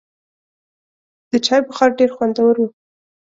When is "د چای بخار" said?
1.31-1.89